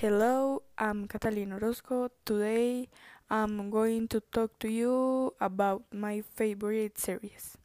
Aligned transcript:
Hello, 0.00 0.62
I'm 0.78 1.04
Catalina 1.04 1.56
Orozco. 1.60 2.08
Today 2.24 2.88
I'm 3.28 3.68
going 3.68 4.08
to 4.08 4.24
talk 4.32 4.58
to 4.60 4.68
you 4.72 5.34
about 5.38 5.82
my 5.92 6.22
favorite 6.22 6.96
series. 6.96 7.58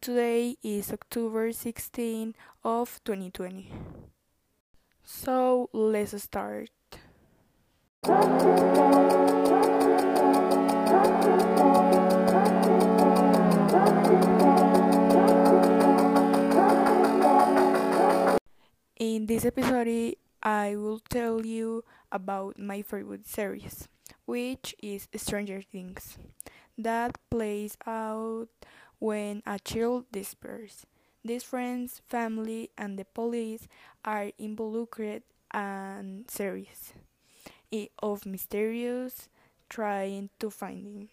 Today 0.00 0.56
is 0.64 0.90
October 0.90 1.52
16 1.52 2.34
of 2.64 2.98
2020. 3.04 3.70
So 5.04 5.70
let's 5.72 6.20
start. 6.20 6.74
In 18.98 19.26
this 19.30 19.44
episode, 19.46 20.18
I 20.42 20.76
will 20.76 21.00
tell 21.00 21.44
you 21.46 21.84
about 22.12 22.58
my 22.58 22.82
favorite 22.82 23.26
series, 23.26 23.88
which 24.26 24.74
is 24.82 25.08
Stranger 25.16 25.62
Things, 25.62 26.18
that 26.78 27.18
plays 27.30 27.76
out 27.86 28.48
when 28.98 29.42
a 29.46 29.58
child 29.58 30.06
disappears. 30.12 30.86
These 31.24 31.44
friends, 31.44 32.00
family, 32.08 32.70
and 32.78 32.98
the 32.98 33.04
police 33.04 33.68
are 34.04 34.30
involucred 34.38 35.22
in 35.52 36.24
series 36.28 36.94
of 38.02 38.26
mysterious 38.26 39.28
trying 39.68 40.30
to 40.38 40.50
find 40.50 40.86
him. 40.86 41.08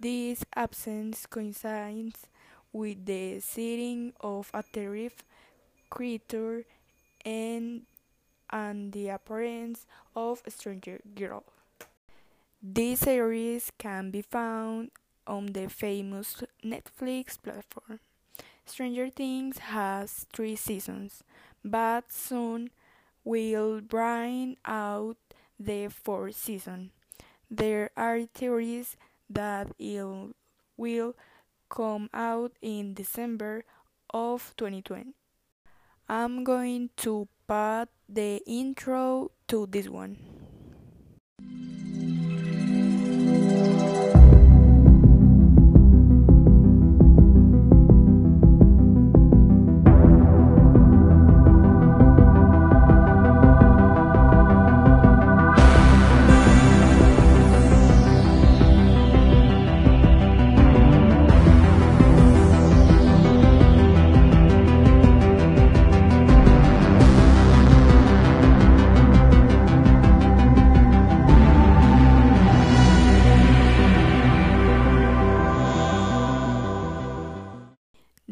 This 0.00 0.44
absence 0.54 1.26
coincides 1.26 2.26
with 2.72 3.04
the 3.06 3.40
sighting 3.40 4.12
of 4.20 4.50
a 4.54 4.62
terrific 4.72 5.26
creature 5.90 6.64
and 7.24 7.82
and 8.50 8.92
the 8.92 9.08
appearance 9.08 9.86
of 10.14 10.42
a 10.46 10.50
stranger 10.50 11.00
girl. 11.14 11.44
This 12.62 13.00
series 13.00 13.70
can 13.78 14.10
be 14.10 14.22
found 14.22 14.90
on 15.26 15.46
the 15.52 15.68
famous 15.68 16.42
Netflix 16.64 17.40
platform. 17.40 18.00
Stranger 18.64 19.08
Things 19.10 19.58
has 19.58 20.26
three 20.32 20.56
seasons, 20.56 21.22
but 21.64 22.12
soon 22.12 22.70
will 23.24 23.80
bring 23.80 24.56
out 24.64 25.16
the 25.58 25.88
fourth 25.88 26.36
season. 26.36 26.90
There 27.50 27.90
are 27.96 28.22
theories 28.24 28.96
that 29.30 29.68
it 29.78 30.04
will 30.76 31.14
come 31.68 32.08
out 32.12 32.52
in 32.62 32.94
December 32.94 33.64
of 34.10 34.54
2020. 34.56 35.17
I'm 36.08 36.42
going 36.44 36.90
to 36.98 37.28
put 37.46 37.88
the 38.08 38.42
intro 38.46 39.30
to 39.48 39.66
this 39.66 39.88
one. 39.88 40.47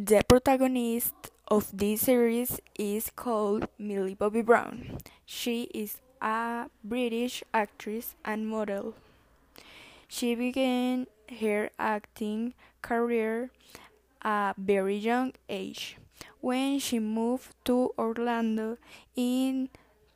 The 0.07 0.23
protagonist 0.23 1.35
of 1.49 1.67
this 1.75 2.03
series 2.03 2.61
is 2.79 3.11
called 3.11 3.67
Millie 3.77 4.15
Bobby 4.15 4.41
Brown. 4.41 4.99
She 5.25 5.65
is 5.75 5.99
a 6.23 6.71
British 6.85 7.43
actress 7.53 8.15
and 8.25 8.47
model. 8.47 8.95
She 10.07 10.37
began 10.37 11.09
her 11.41 11.71
acting 11.77 12.55
career 12.83 13.51
at 14.23 14.53
a 14.53 14.55
very 14.57 14.95
young 14.95 15.33
age 15.49 15.97
when 16.41 16.79
she 16.79 17.01
moved 17.01 17.57
to 17.65 17.91
Orlando 17.99 18.79
in 19.17 19.71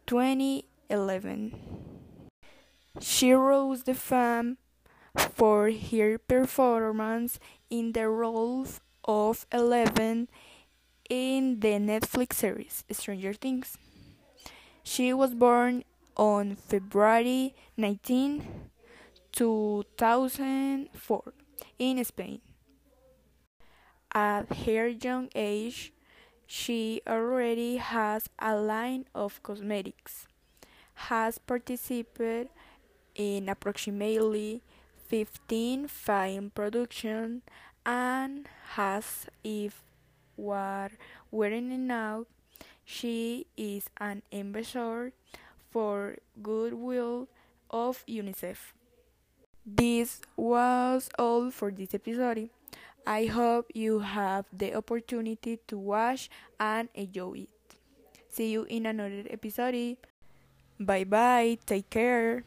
2011. 0.07 1.59
She 3.01 3.33
rose 3.33 3.83
to 3.83 3.95
fame 3.95 4.59
for 5.19 5.69
her 5.73 6.17
performance 6.19 7.41
in 7.71 7.91
the 7.91 8.07
role 8.07 8.67
of 9.05 9.47
Eleven 9.53 10.29
in 11.09 11.61
the 11.61 11.79
Netflix 11.79 12.35
series 12.35 12.85
Stranger 12.91 13.33
Things. 13.33 13.79
She 14.83 15.13
was 15.13 15.35
born 15.35 15.85
on 16.17 16.57
February 16.57 17.55
19, 17.77 18.71
2004, 19.33 21.23
in 21.79 22.05
Spain. 22.05 22.41
At 24.13 24.53
her 24.67 24.89
young 24.89 25.29
age, 25.35 25.93
she 26.47 27.01
already 27.07 27.77
has 27.77 28.29
a 28.39 28.57
line 28.57 29.07
of 29.15 29.43
cosmetics, 29.43 30.27
has 30.95 31.39
participated 31.39 32.49
in 33.15 33.49
approximately 33.49 34.63
15 35.09 35.89
film 35.89 36.51
productions, 36.51 37.43
and 37.85 38.49
has 38.75 39.27
if 39.45 39.83
what 40.37 40.93
wearing 41.31 41.73
it 41.73 41.79
now 41.79 42.25
she 42.85 43.47
is 43.57 43.89
an 43.99 44.23
ambassador 44.33 45.13
for 45.71 46.17
goodwill 46.43 47.29
of 47.71 48.05
UNICEF. 48.07 48.75
This 49.65 50.21
was 50.37 51.09
all 51.19 51.51
for 51.51 51.71
this 51.71 51.95
episode. 51.95 52.51
I 53.07 53.27
hope 53.27 53.71
you 53.75 54.01
have 54.01 54.47
the 54.53 54.75
opportunity 54.75 55.61
to 55.69 55.79
watch 55.79 56.29
and 56.59 56.89
enjoy 56.95 57.47
it. 57.47 57.77
See 58.29 58.51
you 58.51 58.65
in 58.65 58.87
another 58.87 59.25
episode. 59.31 59.97
Bye 60.81 61.05
bye. 61.05 61.59
Take 61.67 61.91
care. 61.91 62.45